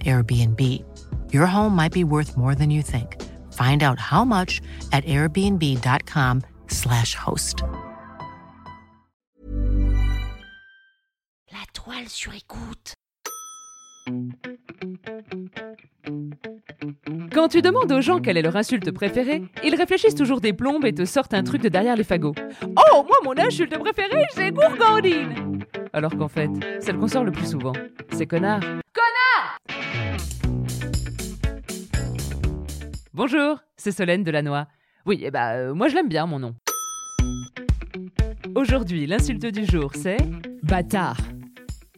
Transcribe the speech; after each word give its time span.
Airbnb. 0.00 0.60
Your 1.32 1.46
home 1.46 1.74
might 1.76 1.92
be 1.92 2.04
worth 2.04 2.36
more 2.36 2.54
than 2.54 2.70
you 2.70 2.82
think. 2.82 3.16
Find 3.52 3.82
out 3.82 3.98
how 3.98 4.24
much 4.24 4.60
at 4.92 5.04
airbnb.com/slash 5.06 7.14
host. 7.14 7.62
La 11.50 11.58
toile 11.74 12.08
sur 12.08 12.32
écoute. 12.34 12.94
Quand 17.32 17.48
tu 17.48 17.62
demandes 17.62 17.90
aux 17.92 18.00
gens 18.00 18.20
quelle 18.20 18.36
est 18.36 18.42
leur 18.42 18.56
insulte 18.56 18.90
préférée, 18.90 19.42
ils 19.64 19.74
réfléchissent 19.74 20.14
toujours 20.14 20.40
des 20.40 20.52
plombes 20.52 20.84
et 20.84 20.92
te 20.92 21.04
sortent 21.04 21.34
un 21.34 21.42
truc 21.42 21.62
de 21.62 21.68
derrière 21.68 21.96
les 21.96 22.04
fagots. 22.04 22.34
Oh, 22.62 23.06
moi 23.06 23.16
mon 23.24 23.38
insulte 23.38 23.76
préférée, 23.78 24.26
c'est 24.30 24.50
gourgandine 24.50 25.64
Alors 25.92 26.16
qu'en 26.16 26.28
fait, 26.28 26.50
celle 26.80 26.98
qu'on 26.98 27.08
sort 27.08 27.24
le 27.24 27.32
plus 27.32 27.50
souvent, 27.50 27.72
c'est. 28.12 28.26
Connard 28.26 28.60
Bonjour, 33.14 33.58
c'est 33.76 33.92
Solène 33.92 34.24
Delannoy. 34.24 34.64
Oui, 35.04 35.20
eh 35.22 35.30
bah, 35.30 35.52
euh, 35.52 35.74
moi 35.74 35.88
je 35.88 35.94
l'aime 35.94 36.08
bien 36.08 36.24
mon 36.24 36.38
nom. 36.38 36.54
Aujourd'hui, 38.54 39.06
l'insulte 39.06 39.44
du 39.44 39.66
jour, 39.66 39.90
c'est 39.94 40.16
bâtard. 40.62 41.18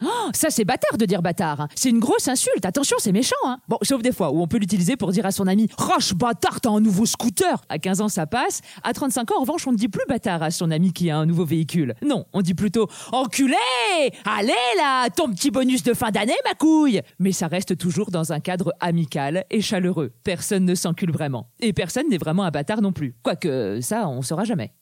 Oh, 0.02 0.30
ça 0.32 0.50
c'est 0.50 0.64
bâtard 0.64 0.98
de 0.98 1.06
dire 1.06 1.22
bâtard. 1.22 1.60
hein. 1.62 1.68
C'est 1.74 1.88
une 1.90 2.00
grosse 2.00 2.26
insulte. 2.28 2.64
Attention, 2.64 2.96
c'est 2.98 3.12
méchant. 3.12 3.36
Hein. 3.46 3.58
Bon, 3.68 3.78
sauf 3.82 4.02
des 4.02 4.12
fois 4.12 4.32
où 4.32 4.40
on 4.40 4.46
peut 4.48 4.58
l'utiliser 4.58 4.96
pour 4.96 5.12
dire 5.12 5.24
à 5.24 5.30
son 5.30 5.46
ami 5.46 5.68
Roche 5.78 6.14
bâtard, 6.14 6.60
t'as 6.60 6.70
un 6.70 6.80
nouveau 6.80 7.06
scooter. 7.06 7.62
À 7.68 7.78
15 7.78 8.00
ans, 8.00 8.08
ça 8.08 8.26
passe. 8.26 8.60
À 8.82 8.92
35 8.92 9.30
ans, 9.32 9.36
en 9.38 9.40
revanche, 9.42 9.66
on 9.66 9.72
ne 9.72 9.76
dit 9.76 9.88
plus 9.88 10.04
bâtard 10.08 10.42
à 10.42 10.50
son 10.50 10.70
ami 10.70 10.92
qui 10.92 11.10
a 11.10 11.16
un 11.18 11.26
nouveau 11.26 11.44
véhicule. 11.44 11.94
Non, 12.04 12.26
on 12.32 12.42
dit 12.42 12.54
plutôt 12.54 12.88
Enculé 13.12 13.54
Allez 14.24 14.52
là, 14.76 15.08
ton 15.10 15.30
petit 15.30 15.50
bonus 15.50 15.82
de 15.84 15.94
fin 15.94 16.10
d'année, 16.10 16.34
ma 16.44 16.54
couille 16.54 17.00
Mais 17.18 17.32
ça 17.32 17.46
reste 17.46 17.76
toujours 17.78 18.10
dans 18.10 18.32
un 18.32 18.40
cadre 18.40 18.72
amical 18.80 19.44
et 19.50 19.60
chaleureux. 19.60 20.12
Personne 20.24 20.64
ne 20.64 20.74
s'encule 20.74 21.12
vraiment. 21.12 21.48
Et 21.60 21.72
personne 21.72 22.08
n'est 22.08 22.18
vraiment 22.18 22.42
un 22.42 22.50
bâtard 22.50 22.82
non 22.82 22.92
plus. 22.92 23.14
Quoique, 23.22 23.80
ça, 23.80 24.08
on 24.08 24.22
saura 24.22 24.44
jamais. 24.44 24.72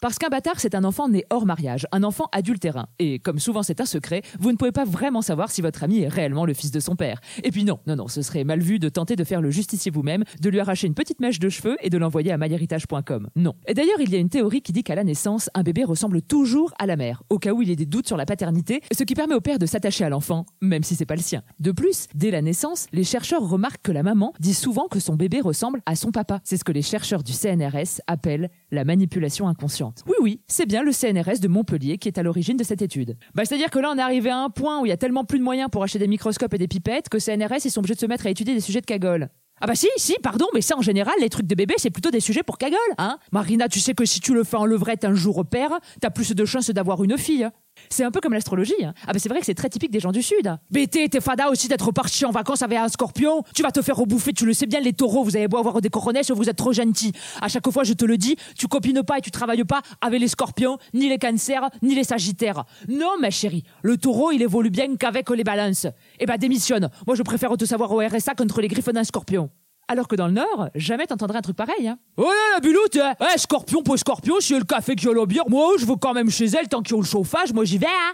Parce 0.00 0.16
qu'un 0.16 0.28
bâtard, 0.28 0.60
c'est 0.60 0.76
un 0.76 0.84
enfant 0.84 1.08
né 1.08 1.24
hors 1.28 1.44
mariage, 1.44 1.84
un 1.90 2.04
enfant 2.04 2.26
adultérin. 2.30 2.86
Et 3.00 3.18
comme 3.18 3.40
souvent 3.40 3.64
c'est 3.64 3.80
un 3.80 3.84
secret, 3.84 4.22
vous 4.38 4.52
ne 4.52 4.56
pouvez 4.56 4.70
pas 4.70 4.84
vraiment 4.84 5.22
savoir 5.22 5.50
si 5.50 5.60
votre 5.60 5.82
ami 5.82 6.02
est 6.02 6.08
réellement 6.08 6.46
le 6.46 6.54
fils 6.54 6.70
de 6.70 6.78
son 6.78 6.94
père. 6.94 7.20
Et 7.42 7.50
puis 7.50 7.64
non, 7.64 7.80
non, 7.88 7.96
non, 7.96 8.06
ce 8.06 8.22
serait 8.22 8.44
mal 8.44 8.60
vu 8.60 8.78
de 8.78 8.88
tenter 8.88 9.16
de 9.16 9.24
faire 9.24 9.40
le 9.40 9.50
justicier 9.50 9.90
vous-même, 9.90 10.22
de 10.40 10.50
lui 10.50 10.60
arracher 10.60 10.86
une 10.86 10.94
petite 10.94 11.18
mèche 11.18 11.40
de 11.40 11.48
cheveux 11.48 11.76
et 11.80 11.90
de 11.90 11.98
l'envoyer 11.98 12.30
à 12.30 12.38
myhéritage.com. 12.38 13.28
Non. 13.34 13.54
Et 13.66 13.74
d'ailleurs, 13.74 14.00
il 14.00 14.10
y 14.10 14.14
a 14.14 14.18
une 14.20 14.28
théorie 14.28 14.62
qui 14.62 14.72
dit 14.72 14.84
qu'à 14.84 14.94
la 14.94 15.02
naissance, 15.02 15.50
un 15.54 15.64
bébé 15.64 15.82
ressemble 15.82 16.22
toujours 16.22 16.72
à 16.78 16.86
la 16.86 16.94
mère, 16.94 17.24
au 17.28 17.40
cas 17.40 17.52
où 17.52 17.62
il 17.62 17.68
y 17.68 17.72
ait 17.72 17.76
des 17.76 17.84
doutes 17.84 18.06
sur 18.06 18.16
la 18.16 18.24
paternité, 18.24 18.82
ce 18.96 19.02
qui 19.02 19.16
permet 19.16 19.34
au 19.34 19.40
père 19.40 19.58
de 19.58 19.66
s'attacher 19.66 20.04
à 20.04 20.10
l'enfant, 20.10 20.46
même 20.60 20.84
si 20.84 20.94
c'est 20.94 21.06
pas 21.06 21.16
le 21.16 21.22
sien. 21.22 21.42
De 21.58 21.72
plus, 21.72 22.06
dès 22.14 22.30
la 22.30 22.40
naissance, 22.40 22.86
les 22.92 23.02
chercheurs 23.02 23.42
remarquent 23.42 23.82
que 23.82 23.92
la 23.92 24.04
maman 24.04 24.32
dit 24.38 24.54
souvent 24.54 24.86
que 24.86 25.00
son 25.00 25.16
bébé 25.16 25.40
ressemble 25.40 25.82
à 25.86 25.96
son 25.96 26.12
papa. 26.12 26.38
C'est 26.44 26.56
ce 26.56 26.62
que 26.62 26.70
les 26.70 26.82
chercheurs 26.82 27.24
du 27.24 27.32
CNRS 27.32 28.00
appellent 28.06 28.48
la 28.70 28.84
manipulation 28.84 29.48
inconsciente. 29.48 29.87
Oui, 30.06 30.14
oui, 30.20 30.40
c'est 30.46 30.66
bien 30.66 30.82
le 30.82 30.92
CNRS 30.92 31.40
de 31.40 31.48
Montpellier 31.48 31.98
qui 31.98 32.08
est 32.08 32.18
à 32.18 32.22
l'origine 32.22 32.56
de 32.56 32.64
cette 32.64 32.82
étude. 32.82 33.16
Bah, 33.34 33.44
c'est-à-dire 33.44 33.70
que 33.70 33.78
là, 33.78 33.90
on 33.92 33.98
est 33.98 34.02
arrivé 34.02 34.30
à 34.30 34.38
un 34.38 34.50
point 34.50 34.80
où 34.80 34.86
il 34.86 34.88
y 34.88 34.92
a 34.92 34.96
tellement 34.96 35.24
plus 35.24 35.38
de 35.38 35.44
moyens 35.44 35.68
pour 35.70 35.82
acheter 35.82 35.98
des 35.98 36.08
microscopes 36.08 36.54
et 36.54 36.58
des 36.58 36.68
pipettes 36.68 37.08
que 37.08 37.18
CNRS, 37.18 37.64
ils 37.64 37.70
sont 37.70 37.80
obligés 37.80 37.94
de 37.94 38.00
se 38.00 38.06
mettre 38.06 38.26
à 38.26 38.30
étudier 38.30 38.54
des 38.54 38.60
sujets 38.60 38.80
de 38.80 38.86
cagole. 38.86 39.28
Ah 39.60 39.66
bah 39.66 39.74
si, 39.74 39.88
si, 39.96 40.14
pardon, 40.22 40.46
mais 40.54 40.60
ça 40.60 40.76
en 40.76 40.82
général, 40.82 41.14
les 41.20 41.28
trucs 41.28 41.46
de 41.46 41.54
bébé, 41.54 41.74
c'est 41.78 41.90
plutôt 41.90 42.10
des 42.10 42.20
sujets 42.20 42.44
pour 42.44 42.58
cagole, 42.58 42.78
hein 42.96 43.18
Marina, 43.32 43.68
tu 43.68 43.80
sais 43.80 43.92
que 43.92 44.04
si 44.04 44.20
tu 44.20 44.32
le 44.32 44.44
fais 44.44 44.56
en 44.56 44.64
levrette 44.64 45.04
un 45.04 45.14
jour 45.14 45.38
au 45.38 45.44
père, 45.44 45.70
t'as 46.00 46.10
plus 46.10 46.32
de 46.32 46.44
chances 46.44 46.70
d'avoir 46.70 47.02
une 47.02 47.18
fille. 47.18 47.48
C'est 47.90 48.04
un 48.04 48.10
peu 48.10 48.20
comme 48.20 48.32
l'astrologie. 48.32 48.74
hein. 48.84 48.94
Ah 49.06 49.12
bah 49.12 49.18
c'est 49.18 49.28
vrai 49.28 49.40
que 49.40 49.46
c'est 49.46 49.54
très 49.54 49.68
typique 49.68 49.90
des 49.90 50.00
gens 50.00 50.12
du 50.12 50.22
Sud. 50.22 50.56
BT, 50.70 51.08
t'es 51.10 51.20
fada 51.20 51.48
aussi 51.50 51.68
d'être 51.68 51.90
parti 51.92 52.24
en 52.24 52.30
vacances 52.30 52.62
avec 52.62 52.78
un 52.78 52.88
scorpion. 52.88 53.42
Tu 53.54 53.62
vas 53.62 53.70
te 53.70 53.82
faire 53.82 53.96
rebouffer, 53.96 54.32
tu 54.32 54.46
le 54.46 54.52
sais 54.52 54.66
bien, 54.66 54.80
les 54.80 54.92
taureaux, 54.92 55.24
vous 55.24 55.36
avez 55.36 55.48
beau 55.48 55.58
avoir 55.58 55.80
des 55.80 55.90
coronets, 55.90 56.22
vous 56.28 56.48
êtes 56.48 56.56
trop 56.56 56.72
gentils. 56.72 57.12
À 57.40 57.48
chaque 57.48 57.68
fois, 57.70 57.84
je 57.84 57.92
te 57.94 58.04
le 58.04 58.16
dis, 58.16 58.36
tu 58.56 58.68
copines 58.68 59.02
pas 59.02 59.18
et 59.18 59.20
tu 59.20 59.30
travailles 59.30 59.64
pas 59.64 59.82
avec 60.00 60.20
les 60.20 60.28
scorpions, 60.28 60.78
ni 60.94 61.08
les 61.08 61.18
cancers, 61.18 61.68
ni 61.82 61.94
les 61.94 62.04
sagittaires. 62.04 62.64
Non, 62.88 63.12
ma 63.20 63.30
chérie, 63.30 63.64
le 63.82 63.96
taureau, 63.96 64.32
il 64.32 64.42
évolue 64.42 64.70
bien 64.70 64.96
qu'avec 64.96 65.28
les 65.30 65.44
balances. 65.44 65.86
Eh 66.20 66.26
bah 66.26 66.38
démissionne. 66.38 66.90
Moi, 67.06 67.16
je 67.16 67.22
préfère 67.22 67.56
te 67.56 67.64
savoir 67.64 67.90
au 67.92 67.98
RSA 67.98 68.34
contre 68.34 68.60
les 68.60 68.68
griffes 68.68 68.88
d'un 68.88 69.04
scorpion. 69.04 69.50
Alors 69.90 70.06
que 70.06 70.16
dans 70.16 70.26
le 70.26 70.34
Nord, 70.34 70.68
jamais 70.74 71.06
t'entendrais 71.06 71.38
un 71.38 71.42
truc 71.42 71.56
pareil. 71.56 71.88
Hein. 71.88 71.98
Oh 72.18 72.22
là 72.24 72.54
la 72.56 72.60
buloute 72.60 72.96
hein. 72.96 73.14
Ouais, 73.20 73.38
scorpion 73.38 73.82
pour 73.82 73.98
scorpion, 73.98 74.34
si 74.40 74.54
le 74.58 74.64
café 74.64 74.94
qui 74.94 75.08
a 75.08 75.12
la 75.14 75.24
bière, 75.24 75.44
moi 75.48 75.72
je 75.78 75.86
veux 75.86 75.96
quand 75.96 76.12
même 76.12 76.30
chez 76.30 76.44
elle 76.46 76.68
tant 76.68 76.82
qu'ils 76.82 76.94
ont 76.96 77.00
le 77.00 77.06
chauffage, 77.06 77.52
moi 77.54 77.64
j'y 77.64 77.78
vais 77.78 77.86
hein. 77.86 78.12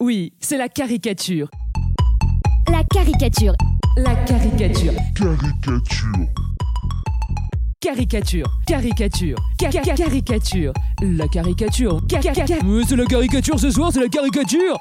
Oui, 0.00 0.32
c'est 0.40 0.56
la 0.56 0.68
caricature. 0.68 1.48
La 2.70 2.82
caricature. 2.84 3.54
La 3.96 4.14
caricature. 4.24 4.92
Caricature. 5.16 6.16
Caricature. 7.80 8.46
Caricature. 8.66 9.36
Ca- 9.60 9.70
ca- 9.70 9.94
caricature. 9.94 10.72
La 11.02 11.28
caricature. 11.28 12.00
Ca- 12.10 12.20
ca- 12.22 12.34
ca- 12.46 12.56
Euh, 12.64 12.82
c'est 12.88 12.96
la 12.96 13.04
caricature 13.06 13.58
ce 13.60 13.70
soir, 13.70 13.90
c'est 13.92 14.00
la 14.00 14.08
caricature 14.08 14.78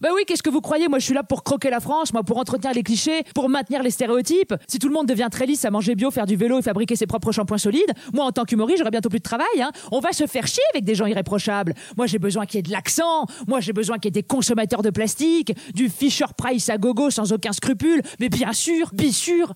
bah 0.00 0.08
oui, 0.14 0.22
qu'est-ce 0.26 0.42
que 0.42 0.50
vous 0.50 0.60
croyez? 0.62 0.88
Moi, 0.88 0.98
je 0.98 1.04
suis 1.04 1.14
là 1.14 1.22
pour 1.22 1.44
croquer 1.44 1.68
la 1.68 1.80
France, 1.80 2.12
moi, 2.12 2.22
pour 2.22 2.38
entretenir 2.38 2.72
les 2.72 2.82
clichés, 2.82 3.22
pour 3.34 3.48
maintenir 3.48 3.82
les 3.82 3.90
stéréotypes. 3.90 4.54
Si 4.66 4.78
tout 4.78 4.88
le 4.88 4.94
monde 4.94 5.06
devient 5.06 5.28
très 5.30 5.44
lisse 5.44 5.64
à 5.64 5.70
manger 5.70 5.94
bio, 5.94 6.10
faire 6.10 6.26
du 6.26 6.36
vélo 6.36 6.58
et 6.58 6.62
fabriquer 6.62 6.96
ses 6.96 7.06
propres 7.06 7.32
shampoings 7.32 7.58
solides, 7.58 7.92
moi, 8.14 8.24
en 8.24 8.32
tant 8.32 8.44
qu'humoriste, 8.44 8.78
j'aurai 8.78 8.90
bientôt 8.90 9.10
plus 9.10 9.18
de 9.18 9.24
travail. 9.24 9.46
Hein. 9.60 9.70
On 9.92 10.00
va 10.00 10.12
se 10.12 10.26
faire 10.26 10.46
chier 10.46 10.62
avec 10.72 10.84
des 10.84 10.94
gens 10.94 11.06
irréprochables. 11.06 11.74
Moi, 11.96 12.06
j'ai 12.06 12.18
besoin 12.18 12.46
qu'il 12.46 12.56
y 12.56 12.60
ait 12.60 12.62
de 12.62 12.72
l'accent. 12.72 13.26
Moi, 13.46 13.60
j'ai 13.60 13.72
besoin 13.72 13.98
qu'il 13.98 14.06
y 14.06 14.08
ait 14.08 14.22
des 14.22 14.22
consommateurs 14.22 14.82
de 14.82 14.90
plastique, 14.90 15.52
du 15.74 15.90
Fisher 15.90 16.26
Price 16.36 16.70
à 16.70 16.78
gogo 16.78 17.10
sans 17.10 17.32
aucun 17.32 17.52
scrupule. 17.52 18.02
Mais 18.20 18.28
bien 18.28 18.52
sûr, 18.52 18.90
bien 18.94 19.12
sûr. 19.12 19.54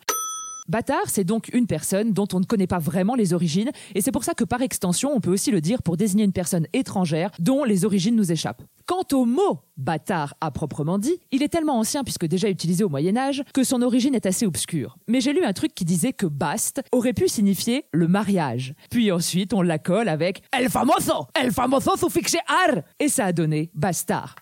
Bâtard, 0.67 1.09
c'est 1.09 1.25
donc 1.25 1.51
une 1.53 1.67
personne 1.67 2.13
dont 2.15 2.27
on 2.33 2.41
ne 2.41 2.45
connaît 2.45 2.67
pas 2.67 2.79
vraiment 2.79 3.15
les 3.15 3.35
origines, 3.35 3.71
et 3.95 4.01
c'est 4.01 4.13
pour 4.13 4.25
ça 4.25 4.33
que 4.33 4.45
par 4.45 4.63
extension, 4.63 5.13
on 5.15 5.21
peut 5.21 5.31
aussi 5.31 5.51
le 5.51 5.61
dire 5.61 5.83
pour 5.83 5.99
désigner 5.99 6.25
une 6.25 6.33
personne 6.33 6.67
étrangère 6.73 7.31
dont 7.39 7.65
les 7.65 7.85
origines 7.85 8.17
nous 8.17 8.33
échappent. 8.33 8.63
Quant 8.87 9.05
au 9.13 9.27
mot 9.27 9.61
bâtard 9.77 10.35
à 10.41 10.51
proprement 10.51 10.99
dit, 10.99 11.19
il 11.33 11.43
est 11.43 11.49
tellement 11.49 11.79
ancien 11.79 12.03
puisque 12.03 12.27
déjà 12.27 12.49
utilisé 12.49 12.83
au 12.83 12.89
Moyen 12.89 13.17
Âge 13.17 13.43
que 13.53 13.63
son 13.63 13.83
origine 13.83 14.15
est 14.15 14.25
assez 14.25 14.47
obscure. 14.47 14.97
Mais 15.07 15.21
j'ai 15.21 15.35
lu 15.35 15.45
un 15.45 15.53
truc 15.53 15.75
qui 15.75 15.85
disait 15.85 16.13
que 16.13 16.27
baste 16.27 16.83
aurait 16.93 17.13
pu 17.13 17.29
signifier 17.29 17.85
le 17.93 18.09
mariage. 18.09 18.75
Puis 18.91 19.13
ensuite, 19.13 19.53
on 19.53 19.61
la 19.61 19.79
colle 19.79 20.09
avec 20.09 20.43
el 20.59 20.71
famoso, 20.71 21.27
el 21.35 21.53
famoso 21.53 21.97
suffixe 21.97 22.37
ar, 22.47 22.83
et 22.99 23.09
ça 23.09 23.27
a 23.27 23.33
donné 23.33 23.71
bastard. 23.75 24.35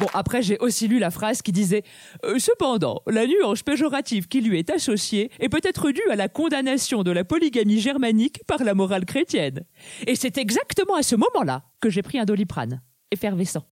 Bon, 0.00 0.06
après, 0.14 0.40
j'ai 0.40 0.56
aussi 0.58 0.88
lu 0.88 0.98
la 0.98 1.10
phrase 1.10 1.42
qui 1.42 1.52
disait 1.52 1.82
Euh, 2.24 2.38
Cependant, 2.38 3.02
la 3.06 3.26
nuance 3.26 3.62
péjorative 3.62 4.28
qui 4.28 4.40
lui 4.40 4.58
est 4.58 4.70
associée 4.70 5.30
est 5.38 5.50
peut-être 5.50 5.90
due 5.90 6.08
à 6.10 6.16
la 6.16 6.28
condamnation 6.28 7.02
de 7.02 7.10
la 7.10 7.22
polygamie 7.22 7.80
germanique 7.80 8.40
par 8.46 8.64
la 8.64 8.72
morale 8.72 9.04
chrétienne. 9.04 9.64
Et 10.06 10.16
c'est 10.16 10.38
exactement 10.38 10.96
à 10.96 11.02
ce 11.02 11.16
moment-là 11.16 11.64
que 11.80 11.90
j'ai 11.90 12.00
pris 12.00 12.18
un 12.18 12.24
doliprane. 12.24 12.80
Effervescent. 13.10 13.66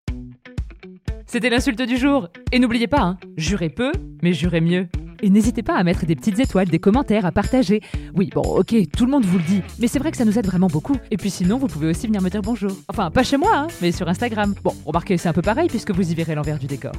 C'était 1.26 1.48
l'insulte 1.48 1.80
du 1.80 1.96
jour. 1.96 2.28
Et 2.52 2.58
n'oubliez 2.58 2.88
pas, 2.88 3.00
hein, 3.00 3.18
jurez 3.38 3.70
peu, 3.70 3.92
mais 4.22 4.34
jurez 4.34 4.60
mieux. 4.60 4.86
Et 5.20 5.30
n'hésitez 5.30 5.62
pas 5.62 5.74
à 5.74 5.82
mettre 5.82 6.06
des 6.06 6.14
petites 6.14 6.38
étoiles, 6.38 6.68
des 6.68 6.78
commentaires, 6.78 7.26
à 7.26 7.32
partager. 7.32 7.80
Oui, 8.14 8.30
bon, 8.32 8.42
ok, 8.42 8.74
tout 8.96 9.04
le 9.04 9.10
monde 9.10 9.24
vous 9.24 9.38
le 9.38 9.44
dit, 9.44 9.62
mais 9.78 9.88
c'est 9.88 9.98
vrai 9.98 10.10
que 10.10 10.16
ça 10.16 10.24
nous 10.24 10.38
aide 10.38 10.46
vraiment 10.46 10.68
beaucoup. 10.68 10.96
Et 11.10 11.16
puis 11.16 11.30
sinon, 11.30 11.58
vous 11.58 11.66
pouvez 11.66 11.88
aussi 11.88 12.06
venir 12.06 12.22
me 12.22 12.30
dire 12.30 12.42
bonjour. 12.42 12.70
Enfin, 12.88 13.10
pas 13.10 13.24
chez 13.24 13.36
moi, 13.36 13.50
hein, 13.54 13.66
mais 13.82 13.90
sur 13.90 14.08
Instagram. 14.08 14.54
Bon, 14.62 14.74
remarquez, 14.86 15.18
c'est 15.18 15.28
un 15.28 15.32
peu 15.32 15.42
pareil 15.42 15.68
puisque 15.68 15.90
vous 15.90 16.10
y 16.10 16.14
verrez 16.14 16.34
l'envers 16.34 16.58
du 16.58 16.66
décor. 16.66 16.92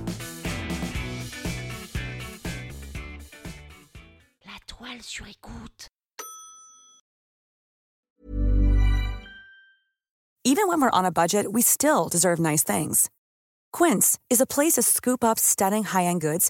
La 4.46 4.52
toile 4.68 5.02
sur 5.02 5.26
écoute. 5.28 5.90
Even 10.46 10.68
when 10.68 10.82
we're 10.82 10.90
on 10.94 11.06
a 11.06 11.12
budget, 11.12 11.48
we 11.52 11.62
still 11.62 12.10
deserve 12.12 12.40
nice 12.40 12.64
things. 12.64 13.10
Quince 13.72 14.18
is 14.30 14.42
a 14.42 14.48
place 14.48 14.74
to 14.74 14.82
scoop 14.82 15.24
up 15.24 15.38
stunning 15.38 15.84
high-end 15.84 16.22
goods 16.22 16.50